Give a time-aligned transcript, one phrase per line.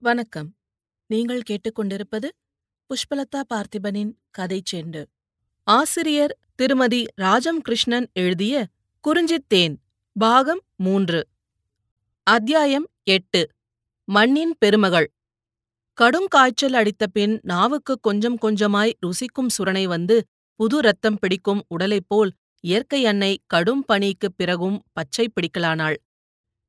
[0.00, 0.54] வணக்கம்.
[1.06, 2.28] நீங்கள் கேட்டுக்கொண்டிருப்பது
[2.86, 5.04] புஷ்பலதா பார்த்திபனின் கதை செண்டு.
[5.64, 8.66] ஆசிரியர் திருமதி ராஜம் கிருஷ்ணன் எழுதிய
[9.08, 9.76] குறிஞ்சித்தேன்
[10.12, 11.28] பாகம் மூன்று.
[12.22, 13.50] அத்தியாயம் எட்டு.
[14.04, 15.12] மண்ணின் பெருமகள்.
[16.00, 23.06] கடுங்காய்ச்சல் அடித்த பின் நாவுக்கு கொஞ்சம் கொஞ்சமாய் ருசிக்கும் சுரணை வந்து புது ரத்தம் பிடிக்கும் உடலைப் போல் இயற்கை
[23.06, 25.96] அன்னை கடும் பனிக்குப் பிறகும் பச்சை பிடிக்கலானாள்.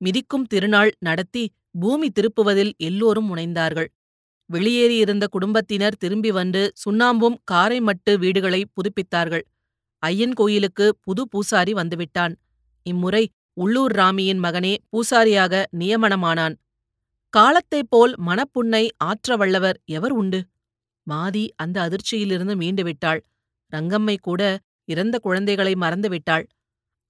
[0.02, 1.44] மிதிக்கும் திருநாள் நடத்தி
[1.80, 3.90] பூமி திருப்புவதில் எல்லோரும் முனைந்தார்கள்.
[4.50, 9.42] வெளியேறியிருந்த குடும்பத்தினர் திரும்பி வந்து சுண்ணாம்பும் காரைமட்டு வீடுகளை புதுப்பித்தார்கள்.
[10.04, 12.36] ஐயன் கோயிலுக்கு புது பூசாரி வந்துவிட்டான்.
[12.86, 13.24] இம்முறை
[13.54, 16.56] உள்ளூர் ராமியின் மகனே பூசாரியாக நியமனமானான்.
[17.34, 20.40] காலத்தைப் போல் மனப்புண்ணை ஆற்ற வல்லவர் எவர் உண்டு?
[21.08, 23.22] மாதி அந்த அதிர்ச்சியிலிருந்து மீண்டுவிட்டாள்.
[23.74, 24.42] ரங்கம்மை கூட
[24.86, 26.46] இறந்த குழந்தைகளை மறந்துவிட்டாள்.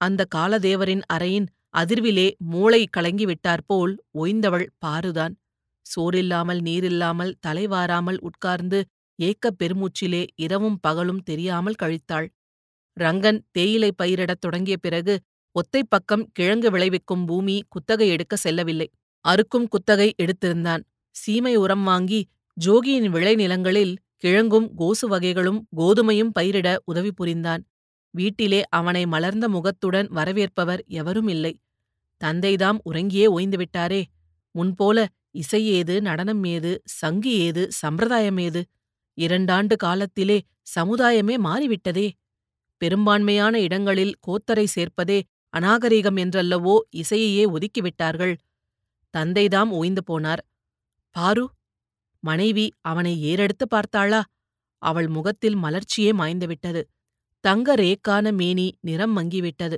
[0.00, 1.46] அந்த காலதேவரின் அறையின்
[1.78, 5.34] அதிர்விலே மூளை கலங்கிவிட்டாற்போல் ஓய்ந்தவள் பாருதான்.
[5.82, 8.84] சோறில்லாமல் நீரில்லாமல் தலைவாராமல் உட்கார்ந்து
[9.22, 12.28] ஏக்கப் பெருமூச்சிலே இரவும் பகலும் தெரியாமல் கழித்தாள்.
[13.00, 15.20] ரங்கன் தேயிலை பயிரிடத் தொடங்கிய பிறகு
[15.52, 18.90] ஒத்தைப் பக்கம் கிழங்கு விளைவிக்கும் பூமி குத்தகை எடுக்க செல்லவில்லை.
[19.20, 20.82] அறுக்கும் குத்தகை எடுத்திருந்தான்.
[21.10, 22.28] சீமை உரம் வாங்கி
[22.66, 27.62] ஜோகியின் விளைநிலங்களில் கிழங்கும் கோசு வகைகளும் கோதுமையும் பயிரிட உதவி புரிந்தான்.
[28.14, 31.52] வீட்டிலே அவனை மலர்ந்த முகத்துடன் வரவேற்பவர் எவரும் இல்லை.
[32.20, 34.02] தந்தைதாம் உறங்கியே ஓய்ந்துவிட்டாரே
[34.54, 34.98] முன்போல
[35.30, 38.62] இசை ஏது நடனம் ஏது சங்கு ஏது சம்பிரதாயம் ஏது?
[39.18, 40.38] இரண்டாண்டு காலத்திலே
[40.74, 42.06] சமுதாயமே மாறிவிட்டதே.
[42.80, 45.18] பெரும்பான்மையான இடங்களில் கோத்தரை சேர்ப்பதே
[45.54, 48.34] அநாகரிகம் என்றல்லவோ இசையையே ஒதுக்கிவிட்டார்கள்.
[49.14, 50.42] தந்தைதாம் ஓய்ந்து போனார்.
[51.16, 51.44] பாரு
[52.22, 54.20] மனைவி அவனை ஏறெடுத்து பார்த்தாளா?
[54.82, 56.82] அவள் முகத்தில் மலர்ச்சியே மாய்ந்துவிட்டது.
[57.44, 59.76] தங்க ரேக்கான மேனி நிறம் மங்கிவிட்டது.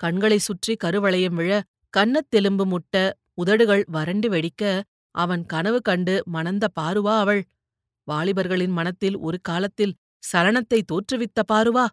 [0.00, 2.94] கண்களைச் சுற்றி கருவளையம் விழ கன்னத்தெலும்பு முட்ட
[3.34, 4.62] உதடுகள் வறண்டு வெடிக்க
[5.14, 7.42] அவன் கனவு கண்டு மணந்த பாருவா அவள்.
[8.08, 9.94] வாலிபர்களின் மனத்தில் ஒரு காலத்தில்
[10.32, 11.86] சலனத்தை தோற்றுவித்த பாருவா.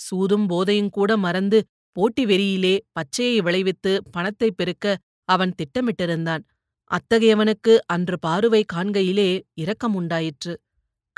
[0.00, 1.58] சூதும் போதையும் கூட மறந்து
[1.96, 4.86] போட்டி வெறியிலே பச்சையை விளைவித்து பணத்தைப் பெருக்க
[5.28, 6.42] அவன் திட்டமிட்டிருந்தான்.
[6.90, 10.52] அத்தகையவனுக்கு அன்று பாருவை காண்கையிலே இரக்கம் உண்டாயிற்று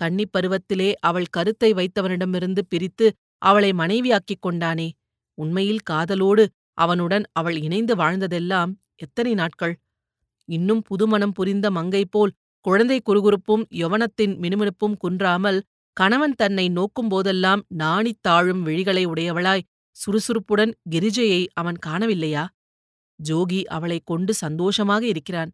[0.02, 3.06] கன்னிப் பருவத்திலே அவள் கருத்தை வைத்தவனிடமிருந்து பிரித்து
[3.42, 4.90] அவளை மனைவியாக்கிக் கொண்டானே.
[5.38, 6.44] உண்மையில் காதலோடு
[6.78, 9.74] அவனுடன் அவள் இணைந்து வாழ்ந்ததெல்லாம் எத்தனை நாட்கள்?
[10.48, 15.62] இன்னும் புதுமணம் புரிந்த மங்கை போல் குழந்தை குறுகுறுப்பும் யவனத்தின் மினுமினுப்பும் குன்றாமல்
[15.96, 22.44] கணவன் தன்னை நோக்கும் போதெல்லாம் நாணித் தாழும் விழிகளை உடையவளாய் சுறுசுறுப்புடன் கிரிஜையை அவன் காணவில்லையா?
[23.28, 25.50] ஜோகி அவளைக் கொண்டு சந்தோஷமாக இருக்கிறான்.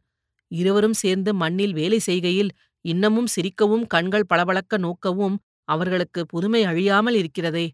[0.50, 2.50] இருவரும் சேர்ந்து மண்ணில் வேலை செய்கையில்
[2.84, 5.36] இன்னமும் சிரிக்கவும் கண்கள் பளபளக்க நோக்கவும்
[5.68, 7.66] அவர்களுக்கு புதுமை அழியாமல் இருக்கிறதே.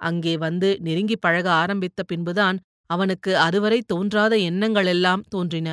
[0.00, 2.58] அங்கே வந்து நெருங்கிப் பழக ஆரம்பித்த பின்புதான்
[2.90, 5.68] அவனுக்கு அதுவரை தோன்றாத எண்ணங்களெல்லாம் தோன்றின.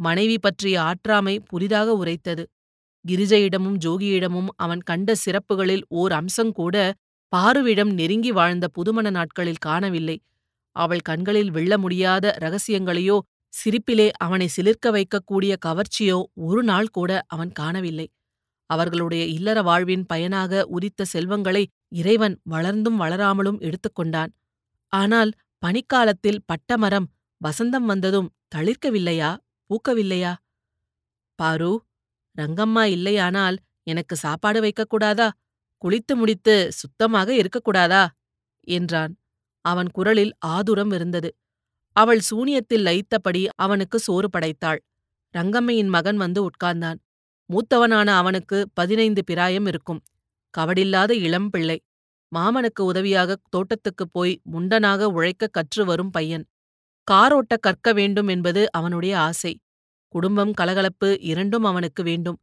[0.00, 2.44] மனைவி பற்றிய ஆற்றாமை புதிதாக உரைத்தது.
[3.04, 6.76] கிரிஜையிடமும் ஜோகியிடமும் அவன் கண்ட சிறப்புகளில் ஓர் அம்சங்கூட
[7.32, 10.16] பாருவிடம் நெருங்கி வாழ்ந்த புதுமண நாட்களில் காணவில்லை.
[10.76, 13.16] அவள் கண்களில் வெல்ல முடியாத ரகசியங்களையோ
[13.54, 18.06] சிரிப்பிலே அவனை சிலிர்க்க வைக்கக்கூடிய கவர்ச்சியோ ஒரு நாள் கூட அவன் காணவில்லை.
[18.70, 24.32] அவர்களுடைய இல்லற வாழ்வின் பயனாக உரித்த செல்வங்களை இறைவன் வளர்ந்தும் வளராமலும் எடுத்துக்கொண்டான்
[24.92, 25.30] ஆனால்
[25.62, 27.08] பனிக்காலத்தில் பட்டமரம்
[27.40, 29.30] வசந்தம் வந்ததும் தளிர்க்கவில்லையா?
[29.70, 30.32] பூக்கவில்லையா?
[31.38, 31.72] பாரு
[32.36, 35.28] ரங்கம்மா இல்லையானால் எனக்கு சாப்பாடு வைக்கக்கூடாதா
[35.82, 38.02] குளித்து முடித்து சுத்தமாக இருக்கக்கூடாதா
[38.66, 39.12] என்றான்.
[39.64, 41.28] அவன் குரலில் ஆதுரம் இருந்தது.
[41.96, 44.84] அவள் சூனியத்தில் லயித்தபடி அவனுக்கு சோறு படைத்தாள்.
[45.38, 46.98] ரங்கம்மையின் மகன் வந்து உட்கார்ந்தான்.
[47.50, 50.02] மூத்தவனான அவனுக்கு பதினைந்து பிராயம் இருக்கும்.
[50.58, 51.80] கவடில்லாத இளம் பிள்ளை.
[52.36, 56.46] மாமனுக்கு உதவியாக தோட்டத்துக்குப் போய் முண்டனாக உழைக்க கற்று வரும் பையன்.
[57.10, 59.60] காரோட்ட கற்க வேண்டும் என்பது அவனுடைய ஆசை.
[60.08, 62.40] குடும்பம் கலகலப்பு இரண்டும் அவனுக்கு வேண்டும்.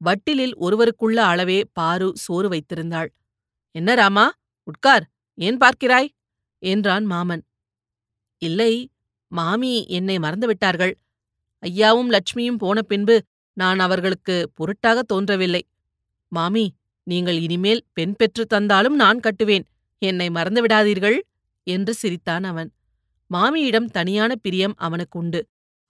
[0.00, 3.08] வட்டிலில் ஒருவருக்குள்ள அளவே பாரு சோறு வைத்திருந்தாள்.
[3.70, 5.10] என்ன ராமா உட்கார்.
[5.34, 6.08] ஏன் பார்க்கிறாய்?
[6.58, 7.44] என்றான் மாமன்.
[8.38, 8.91] இல்லை
[9.32, 10.94] மாமி என்னை மறந்துவிட்டார்கள்
[11.62, 13.16] ஐயாவும் லட்சுமியும் போன பின்பு
[13.56, 15.62] நான் அவர்களுக்கு பொருட்டாக தோன்றவில்லை.
[16.32, 16.64] மாமி
[17.06, 19.64] நீங்கள் இனிமேல் பெண் பெற்று தந்தாலும் நான் கட்டுவேன்.
[20.02, 21.18] என்னை மறந்துவிடாதீர்கள்
[21.66, 22.70] என்று சிரித்தான் அவன்.
[23.30, 25.40] மாமியிடம் தனியான பிரியம் அவனுக்கு உண்டு.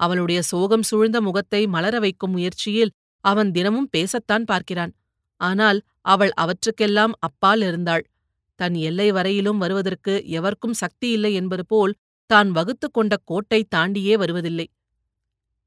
[0.00, 2.92] அவளுடைய சோகம் சூழ்ந்த முகத்தை மலர வைக்கும் முயற்சியில்
[3.24, 4.92] அவன் தினமும் பேசத்தான் பார்க்கிறான்.
[5.40, 8.04] ஆனால் அவள் அவற்றுக்கெல்லாம் அப்பால் இருந்தாள்.
[8.60, 11.92] தன் எல்லை வரையிலும் வருவதற்கு எவர்க்கும் சக்தி இல்லை என்பது போல்
[12.32, 14.67] தான் வகுத்து கொண்ட கோட்டை தாண்டியே வருவதில்லை.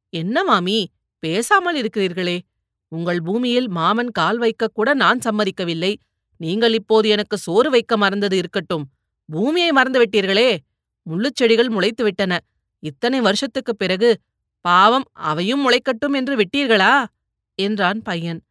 [0.09, 0.77] என்ன மாமி
[1.19, 2.39] பேசாமல் இருக்கிறீர்களே?
[2.87, 5.95] உங்கள் பூமியில் மாமன் கால் வைக்கக்கூட நான் சம்மதிக்கவில்லை.
[6.37, 8.85] நீங்கள் இப்போது எனக்கு சோறு வைக்க மறந்தது இருக்கட்டும்.
[9.25, 10.57] பூமியை மறந்துவிட்டீர்களே?
[11.09, 12.37] முள்ளுச் செடிகள் முளைத்துவிட்டன.
[12.79, 14.09] இத்தனை வருஷத்துக்குப் பிறகு
[14.61, 17.05] பாவம் அவையும் முளைக்கட்டும் என்று விட்டீர்களா?
[17.55, 18.41] என்றான் பையன்.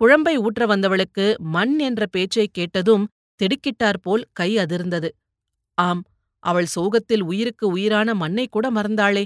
[0.00, 5.08] குழம்பை ஊற்ற வந்தவளுக்கு மண் என்ற பேச்சைக் கேட்டதும் திடுக்கிட்டாற்போல் கை அதிர்ந்தது.
[5.74, 6.02] ஆம்
[6.44, 9.24] அவள் சோகத்தில் உயிருக்கு உயிரான மண்ணை கூட மறந்தாளே.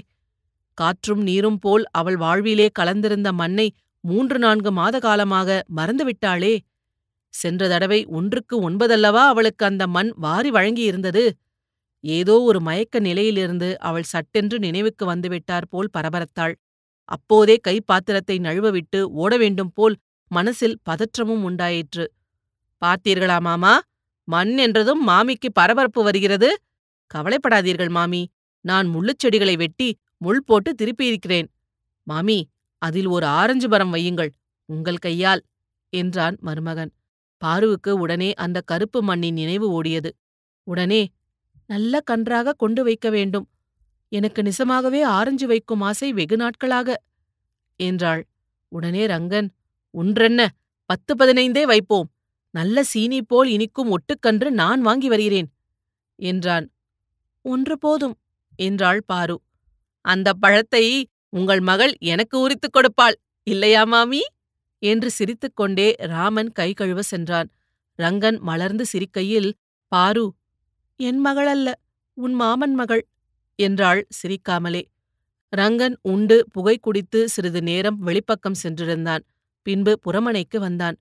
[0.77, 3.67] காற்றும் நீரும் போல் அவள் வாழ்விலே கலந்திருந்த மண்ணை
[4.03, 6.53] மூன்று நான்கு மாத காலமாக மறந்துவிட்டாளே
[7.33, 11.23] சென்ற தடவை ஒன்றுக்கு ஒன்பதல்லவா அவளுக்கு அந்த மண் வாரி வழங்கியிருந்தது.
[12.03, 16.55] ஏதோ ஒரு மயக்க நிலையிலிருந்து அவள் சட்டென்று நினைவுக்கு வந்துவிட்டார் போல் பரபரத்தாள்.
[17.09, 19.95] அப்போதே கைப்பாத்திரத்தை நழுவவிட்டு ஓட வேண்டும் போல்
[20.31, 22.05] மனசில் பதற்றமும் உண்டாயிற்று.
[22.81, 23.73] பார்த்தீர்களா மாமா
[24.27, 26.49] மண் என்றதும் மாமிக்கு பரபரப்பு வருகிறது.
[27.13, 28.21] கவலைப்படாதீர்கள் மாமி.
[28.65, 31.47] நான் முள்ளுச் செடிகளை வெட்டி முள் போட்டு திருப்பியிருக்கிறேன்.
[32.07, 32.39] மாமி
[32.81, 34.31] அதில் ஒரு ஆரஞ்சு மரம் வையுங்கள்
[34.69, 35.41] உங்கள் கையால்
[35.93, 36.91] என்றான் மருமகன்.
[37.37, 40.11] பாருவுக்கு உடனே அந்த கருப்பு மண்ணின் நினைவு ஓடியது.
[40.63, 41.01] உடனே
[41.65, 43.47] நல்ல கன்றாக கொண்டு வைக்க வேண்டும்.
[44.11, 46.97] எனக்கு நிசமாகவே ஆரஞ்சு வைக்கும் ஆசை வெகு நாட்களாக
[47.79, 48.27] என்றாள்.
[48.71, 49.49] உடனே ரங்கன்
[49.93, 50.41] ஒன்றென்ன
[50.89, 52.09] பத்து பதினைந்தே வைப்போம்.
[52.53, 55.49] நல்ல சீனி போல் இனிக்கும் ஒட்டுக்கன்று நான் வாங்கி வருகிறேன்
[56.19, 56.65] என்றான்.
[57.45, 58.15] ஒன்று போதும்
[58.59, 59.35] என்றாள் பாரு.
[60.05, 60.83] அந்த பழத்தை
[61.29, 64.21] உங்கள் மகள் எனக்கு உரித்துக் கொடுப்பாள் இல்லையா மாமி?
[64.81, 67.49] என்று சிரித்துக்கொண்டே ராமன் கை கழுவ சென்றான்.
[67.99, 69.51] ரங்கன் மலர்ந்து சிரிக்கையில்
[69.91, 70.25] பாரு
[70.99, 71.69] என் மகளல்ல
[72.17, 73.03] உன் மாமன் மகள்
[73.59, 74.81] என்றாள் சிரிக்காமலே.
[75.53, 79.23] ரங்கன் உண்டு புகை குடித்து சிறிது நேரம் வெளிப்பக்கம் சென்றிருந்தான்.
[79.65, 80.97] பின்பு புறமனைக்கு வந்தான்.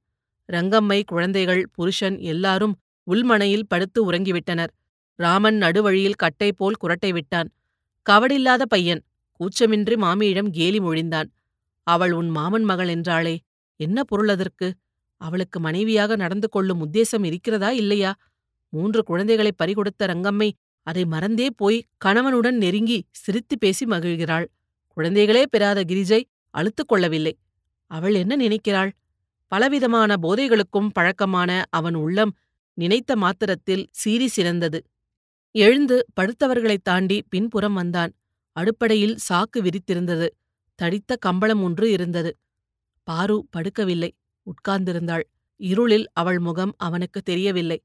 [0.48, 2.74] ரங்கம்மை குழந்தைகள் புருஷன் எல்லாரும்
[3.06, 4.72] உள்மனையில் படுத்து உறங்கிவிட்டனர்.
[5.18, 7.48] ராமன் நடுவழியில் கட்டை போல் குரட்டை விட்டான்.
[8.06, 9.02] கவடில்லாத பையன்.
[9.40, 11.28] கூச்சமின்றி மாமியிடம் கேலி மொழிந்தான்.
[11.86, 13.38] அவள் உன் மாமன் மகள் என்றாளே.
[13.76, 14.68] என்ன பொருள் அதற்கு?
[15.20, 18.12] அவளுக்கு மனைவியாக நடந்து கொள்ளும் உத்தேசம் இருக்கிறதா இல்லையா?
[18.72, 20.48] மூன்று குழந்தைகளை பறிகொடுத்த ரங்கம்மை
[20.82, 24.46] அதை மறந்தே போய் கணவனுடன் நெருங்கி சிரித்து பேசி மகிழ்கிறாள்.
[24.96, 26.20] குழந்தைகளே பெறாத கிரிஜை
[26.50, 27.34] அழுத்துக் கொள்ளவில்லை.
[27.90, 28.90] அவள் என்ன நினைக்கிறாள்?
[29.52, 32.32] பலவிதமான போதைகளுக்கும் பழக்கமான அவன் உள்ளம்
[32.78, 34.78] நினைத்த மாத்திரத்தில் சீறி சிறந்தது
[35.60, 38.12] எழுந்து படுத்தவர்களைத் தாண்டி பின்புறம் வந்தான்.
[38.56, 40.28] அடுப்படையில் சாக்கு விரித்திருந்தது.
[40.78, 42.30] தடித்த கம்பளம் ஒன்று இருந்தது.
[43.08, 44.10] பாரு படுக்கவில்லை.
[44.46, 45.24] உட்கார்ந்திருந்தாள்.
[45.60, 47.78] இருளில் அவள் முகம் அவனுக்கு தெரியவில்லை.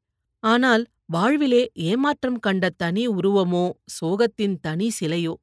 [0.44, 3.66] ஆனால் வாழ்விலே ஏமாற்றம் கண்ட தனி உருவமோ
[3.96, 5.34] சோகத்தின் தனி சிலையோ?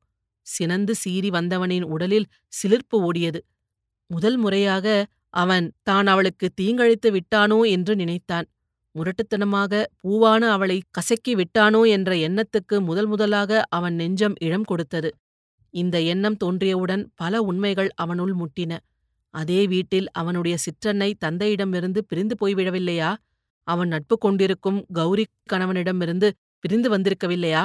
[0.46, 3.40] சினந்து சீறி வந்தவனின் உடலில் சிலிர்ப்பு ஓடியது.
[4.10, 4.86] முதல் முறையாக
[5.34, 7.58] அவன் தான் அவளுக்கு தீங்கழித்து விட்டானோ?
[7.70, 8.46] என்று நினைத்தான்.
[8.94, 15.10] முரட்டுத்தனமாக பூவான அவளை கசக்கி விட்டானோ என்ற எண்ணத்துக்கு முதல் முதலாக அவன் நெஞ்சம் இடம் கொடுத்தது.
[15.74, 18.72] இந்த எண்ணம் தோன்றியவுடன் பல உண்மைகள் அவனுள் முட்டின.
[19.34, 23.10] அதே வீட்டில் அவனுடைய சிற்றன்னை தந்தையிடமிருந்து பிரிந்து போய்விடவில்லையா
[23.68, 26.28] அவன் நட்பு கொண்டிருக்கும் கௌரி கணவனிடமிருந்து
[26.64, 27.64] பிரிந்து வந்திருக்கவில்லையா?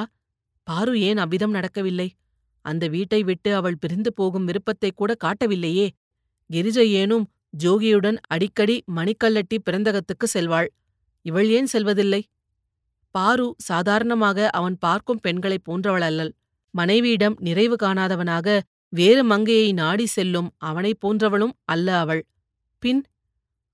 [0.66, 2.08] பாரு ஏன் அவ்விதம் நடக்கவில்லை?
[2.64, 5.86] அந்த வீட்டை விட்டு அவள் பிரிந்து போகும் விருப்பத்தை கூட காட்டவில்லையே.
[6.50, 7.26] கிரிஜை ஏனும்
[7.64, 10.68] ஜோகியுடன் அடிக்கடி மணிக்கல்லட்டி பிறந்தகத்துக்கு செல்வாள்.
[11.26, 12.24] இவள் ஏன் செல்வதில்லை?
[13.10, 16.32] பாரு சாதாரணமாக அவன் பார்க்கும் பெண்களைப் போன்றவளல்லல்.
[16.70, 22.26] மனைவியிடம் நிறைவு காணாதவனாக வேறு மங்கையை நாடி செல்லும் அவனைப் போன்றவளும் அல்ல அவள்.
[22.78, 23.04] பின்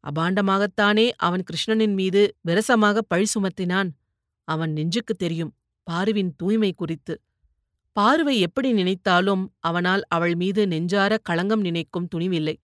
[0.00, 3.90] அபாண்டமாகத்தானே அவன் கிருஷ்ணனின் மீது விரசமாக பழி சுமத்தினான்.
[4.44, 5.54] அவன் நெஞ்சுக்குத் தெரியும்
[5.90, 7.20] பாருவின் தூய்மை குறித்து.
[7.93, 12.56] பாருவை எப்படி நினைத்தாலும் அவனால் அவள் மீது நெஞ்சார களங்கம் நினைக்கும் துணிவில்லை.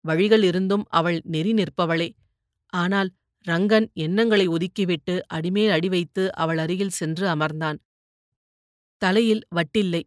[0.00, 2.12] வழிகள் இருந்தும் அவள் நெறி நிற்பவளே.
[2.66, 3.10] ஆனால்
[3.46, 7.78] ரங்கன் எண்ணங்களை ஒதுக்கிவிட்டு அடிமேல் அடி வைத்து அவள் அருகில் சென்று அமர்ந்தான்.
[9.02, 10.02] தலையில் வட்டில்லை.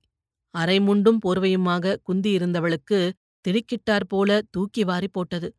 [0.55, 2.99] அரைமுண்டும் போர்வையுமாக குந்தியிருந்தவளுக்கு
[3.45, 5.49] திடுக்கிட்டாற்போல தூக்கி வாரி போட்டது.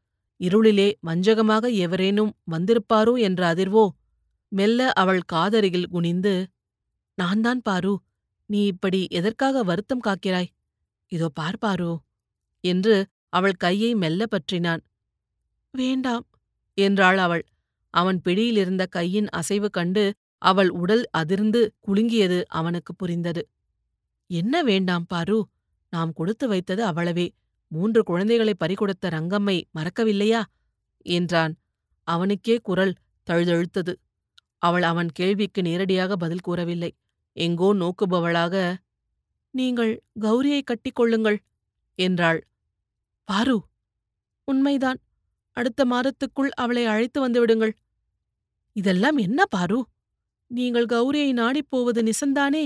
[0.41, 3.85] இருளிலே வஞ்சகமாக எவரேனும் வந்திருப்பாரோ என்ற அதிர்வோ
[4.53, 6.35] மெல்ல அவள் காதருகில் குனிந்து
[7.19, 7.95] நான்தான் பாரு
[8.51, 10.51] நீ இப்படி எதற்காக வருத்தம் காக்கிறாய்?
[11.13, 11.93] இதோ பார் பாரு
[12.65, 12.97] என்று
[13.33, 14.83] அவள் கையை மெல்ல பற்றினான்.
[15.75, 16.25] வேண்டாம்
[16.79, 17.45] என்றாள் அவள்.
[17.95, 20.05] அவன் பிடியிலிருந்த கையின் அசைவு கண்டு
[20.43, 23.43] அவள் உடல் அதிர்ந்து குலுங்கியது அவனுக்கு புரிந்தது.
[24.31, 25.39] என்ன வேண்டாம் பாரு
[25.93, 27.27] நாம் கொடுத்து வைத்தது அவ்வளவே
[27.73, 30.43] மூன்று குழந்தைகளை பறிகொடுத்த ரங்கம்மை மறக்கவில்லையா?
[31.07, 31.55] என்றான்.
[32.09, 32.95] அவனுக்கே குரல்
[33.27, 33.93] தழுதழுத்தது.
[34.59, 36.91] அவள் அவன் கேள்விக்கு நேரடியாக பதில் கூறவில்லை.
[37.37, 38.55] எங்கோ நோக்குபவளாக
[39.55, 41.39] நீங்கள் கௌரியை கட்டிக்கொள்ளுங்கள்
[41.99, 42.41] என்றாள்.
[43.29, 43.57] பாரு
[44.49, 44.99] உண்மைதான்.
[45.59, 47.75] அடுத்த மாதத்துக்குள் அவளை அழைத்து வந்து விடுங்கள்.
[48.73, 49.79] இதெல்லாம் என்ன பாரு?
[50.47, 52.65] நீங்கள் கௌரியை நாடிப் போவது நிசந்தானே?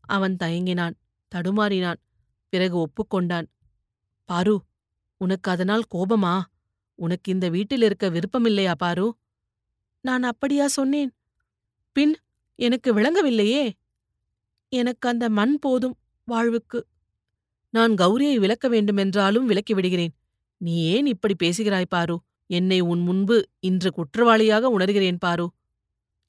[0.00, 0.94] அவன் தயங்கினான்
[1.34, 2.00] தடுமாறினான்
[2.48, 3.46] பிறகு ஒப்புக்கொண்டான்.
[4.24, 4.54] பாரு
[5.16, 6.34] உனக்கு அதனால் கோபமா?
[6.94, 9.06] உனக்கு இந்த வீட்டில் இருக்க விருப்பமில்லையா பாரு?
[10.00, 11.10] நான் அப்படியா சொன்னேன்?
[11.96, 12.14] பின்
[12.58, 13.72] எனக்கு விளங்கவில்லையே?
[14.72, 16.86] எனக்கு அந்த மண் போதும் வாழ்வுக்கு.
[17.70, 20.14] நான் கௌரியை விளக்க வேண்டுமென்றாலும் விலக்கி விடுகிறேன்.
[20.64, 22.20] நீ ஏன் இப்படி பேசுகிறாய் பாரு?
[22.46, 25.50] என்னை உன் முன்பு இன்று குற்றவாளியாக உணர்கிறேன் பாரு.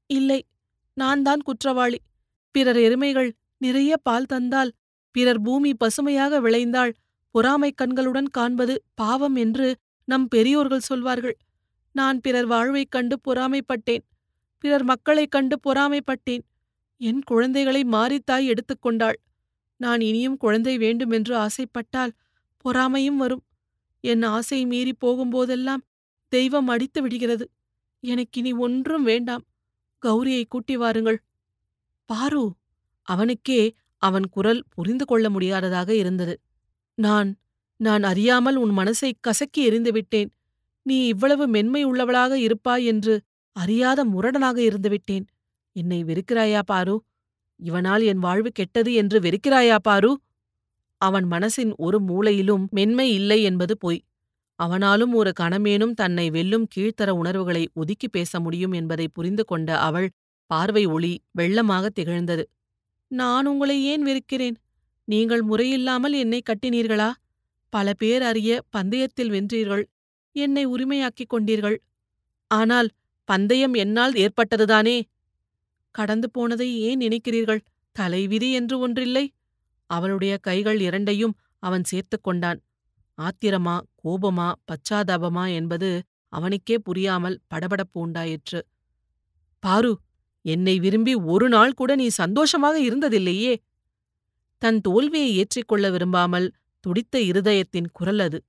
[0.08, 0.46] இல்லை
[0.94, 1.98] நான் தான் குற்றவாளி.
[2.52, 4.72] பிறர் எருமைகள் நிறைய பால் தந்தால்
[5.12, 6.94] பிறர் பூமி பசுமையாக விளைந்தால்
[7.32, 11.38] பொறாமைக் கண்களுடன் காண்பது பாவம் என்று நம் பெரியோர்கள் சொல்வார்கள்.
[11.92, 14.04] நான் பிறர் வாழ்வைக் கண்டு பொறாமைப்பட்டேன்.
[14.60, 16.44] பிறர் மக்களைக் கண்டு பொறாமைப்பட்டேன்.
[16.98, 19.20] என் குழந்தைகளை மாரித்தாய் எடுத்துக்கொண்டாள்
[19.78, 22.12] நான் இனியும் குழந்தை வேண்டுமென்று ஆசைப்பட்டால்
[22.66, 23.44] பொறாமையும் வரும்.
[24.12, 25.84] என் ஆசை மீறி போகும்போதெல்லாம்
[26.32, 27.46] தெய்வம் அடித்து விடுகிறது.
[28.04, 29.44] எனக்கினி ஒன்றும் வேண்டாம்.
[30.04, 31.20] கௌரியை கூட்டி வாருங்கள்.
[32.10, 32.44] பாரு
[33.08, 33.62] அவனுக்கே
[34.02, 36.36] அவன் குரல் புரிந்து கொள்ள முடியாததாக இருந்தது.
[36.98, 37.30] நான்
[37.80, 40.30] நான் அறியாமல் உன் மனசை கசக்கி எறிந்துவிட்டேன்
[40.86, 43.14] நீ இவ்வளவு மென்மை உள்ளவளாக இருப்பாய் என்று
[43.56, 45.26] அறியாத முரடனாக இருந்துவிட்டேன்
[45.76, 46.96] என்னை வெறுக்கிறாயா பாரு?
[47.60, 50.12] இவனால் என் வாழ்வு கெட்டது என்று வெறுக்கிறாயா பாரு?
[51.08, 54.02] அவன் மனசின் ஒரு மூலையிலும் மென்மை இல்லை என்பது பொய்.
[54.60, 60.08] அவனாலும் ஒரு கணமேனும் தன்னை வெல்லும் கீழ்த்தர உணர்வுகளை ஒதுக்கி பேச முடியும் என்பதை புரிந்து கொண்ட அவள்
[60.50, 62.44] பார்வை ஒளி வெள்ளமாக திகழ்ந்தது.
[63.12, 64.58] நான் உங்களை ஏன் வெறுக்கிறேன்?
[65.08, 67.10] நீங்கள் முறையில்லாமல் என்னை கட்டினீர்களா?
[67.74, 69.84] பல பேர் அறிய பந்தயத்தில் வென்றீர்கள்.
[70.36, 71.78] என்னை உரிமையாக்கிக் கொண்டீர்கள்.
[72.52, 72.90] ஆனால்
[73.30, 74.98] பந்தயம் என்னால் ஏற்பட்டதுதானே?
[75.96, 77.62] கடந்து போனதை ஏன் நினைக்கிறீர்கள்?
[77.96, 79.26] தலைவிதி என்று ஒன்றில்லை?
[79.90, 82.60] அவளுடைய கைகள் இரண்டையும் அவன் சேர்த்துக் கொண்டான்.
[83.18, 88.60] ஆத்திரமா கோபமா பச்சாதாபமா என்பது அவனுக்கே புரியாமல் படபடப்பு உண்டாயிற்று.
[89.60, 90.00] பாரு
[90.42, 93.54] என்னை விரும்பி ஒரு நாள் கூட நீ சந்தோஷமாக இருந்ததில்லையே.
[94.58, 98.40] தன் தோல்வியை ஏற்றிக்கொள்ள விரும்பாமல் துடித்த இருதயத்தின் குரல் அது.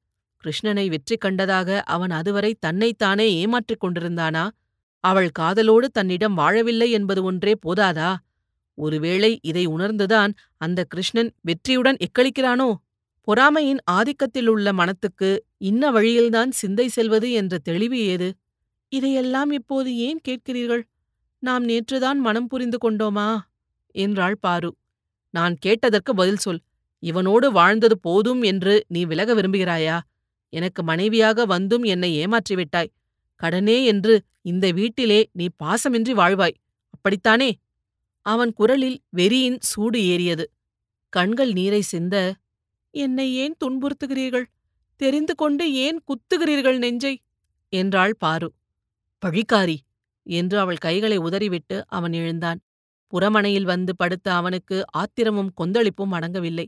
[0.45, 4.49] கிருஷ்ணனை வெற்றி கண்டதாக அவன் அதுவரை தன்னைத்தானே ஏமாற்றிக் கொண்டிருந்தானா?
[5.01, 8.11] அவள் காதலோடு தன்னிடம் வாழவில்லை என்பது ஒன்றே போதாதா?
[8.77, 12.75] ஒருவேளை இதை உணர்ந்துதான் அந்த கிருஷ்ணன் வெற்றியுடன் எக்களிக்கிறானோ?
[13.21, 18.29] பொறாமையின் ஆதிக்கத்திலுள்ள மனத்துக்கு இன்ன வழியில்தான் சிந்தை செல்வது என்ற தெளிவு ஏது?
[18.89, 20.83] இதையெல்லாம் இப்போது ஏன் கேட்கிறீர்கள்?
[21.39, 23.39] நாம் நேற்றுதான் மனம் புரிந்து கொண்டோமா?
[23.95, 24.77] என்றாள் பாரு.
[25.31, 26.61] நான் கேட்டதற்கு பதில் சொல்.
[27.03, 30.01] இவனோடு வாழ்ந்தது போதும் என்று நீ விலக விரும்புகிறாயா?
[30.53, 32.93] எனக்கு மனைவியாக வந்தும் என்னை ஏமாற்றிவிட்டாய்.
[33.37, 36.57] கடனே என்று இந்த வீட்டிலே நீ பாசமின்றி வாழ்வாய்.
[36.91, 37.57] அப்படித்தானே?
[38.27, 40.45] அவன் குரலில் வெறியின் சூடு ஏறியது.
[41.13, 42.17] கண்கள் நீரை சிந்த
[42.95, 44.47] என்னை ஏன் துன்புறுத்துகிறீர்கள்?
[45.01, 47.15] தெரிந்து கொண்டு ஏன் குத்துகிறீர்கள் நெஞ்சை?
[47.73, 48.49] என்றாள் பாரு.
[49.23, 49.77] பழிக்காரி!
[50.27, 52.61] என்று அவள் கைகளை உதறிவிட்டு அவன் எழுந்தான்.
[53.13, 56.67] புறமனையில் வந்து படுத்த அவனுக்கு ஆத்திரமும் கொந்தளிப்பும் அடங்கவில்லை.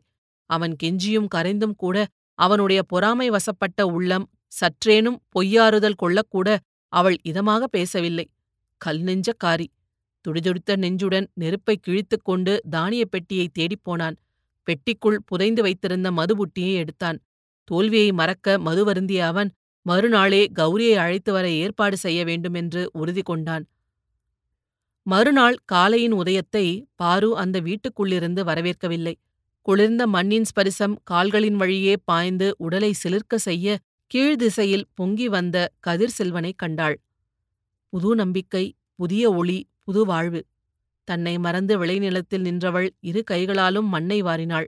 [0.50, 1.97] அவன் கெஞ்சியும் கரைந்தும் கூட
[2.38, 6.49] அவனுடைய பொறாமை வசப்பட்ட உள்ளம் சற்றேனும் பொய்யாறுதல் கொள்ளக்கூட
[6.93, 8.27] அவள் இதமாக பேசவில்லை.
[8.81, 9.67] கல் நெஞ்சக்காரி
[10.28, 14.16] துடிதுடித்த நெஞ்சுடன் நெருப்பை கிழித்துக் கொண்டு தானியப் பெட்டியை தேடிப்போனான்
[14.66, 17.18] பெட்டிக்குள் புதைந்து வைத்திருந்த மதுபுட்டியை எடுத்தான்.
[17.64, 19.50] தோல்வியை மறக்க மது வருந்திய அவன்
[19.82, 23.68] மறுநாளே கௌரியை அழைத்து வர ஏற்பாடு செய்ய வேண்டுமென்று உறுதி கொண்டான்.
[25.02, 29.14] மறுநாள் காலையின் உதயத்தை பாரு அந்த வீட்டுக்குள்ளிருந்து வரவேற்கவில்லை.
[29.62, 33.78] குளிர்ந்த மண்ணின் ஸ்பரிசம் கால்களின் வழியே பாய்ந்து உடலை சிலிர்க்க செய்ய
[34.14, 37.00] கீழ்திசையில் பொங்கி வந்த கதிர் செல்வனைக் கண்டாள்.
[37.88, 40.47] புது நம்பிக்கை புதிய ஒளி புது வாழ்வு.
[41.04, 44.66] தன்னை மறந்து விளைநிலத்தில் நின்றவள் இரு கைகளாலும் மண்ணை வாரினாள்.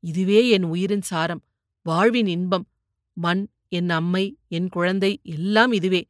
[0.00, 1.42] இதுவே என் உயிரின் சாரம்
[1.82, 2.66] வாழ்வின் இன்பம்.
[3.12, 6.08] மண் என் அம்மை என் குழந்தை எல்லாம் இதுவே.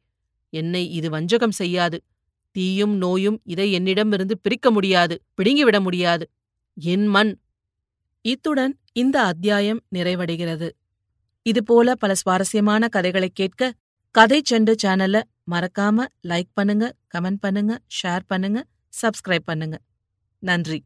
[0.49, 2.03] என்னை இது வஞ்சகம் செய்யாது.
[2.51, 6.29] தீயும் நோயும் இதை என்னிடமிருந்து பிரிக்க முடியாது பிடுங்கிவிட முடியாது.
[6.73, 7.37] என் மண்.
[8.21, 10.69] இத்துடன் இந்த அத்தியாயம் நிறைவடைகிறது.
[11.41, 13.73] இதுபோல பல சுவாரஸ்யமான கதைகளை கேட்க
[14.17, 15.19] கதை செண்டு சேனலை
[15.51, 18.59] மறக்காம லைக் பண்ணுங்க கமெண்ட் பண்ணுங்க ஷேர் பண்ணுங்க
[18.93, 19.75] சப்ஸ்கிரைப் பண்ணுங்க.
[20.43, 20.79] நன்றி.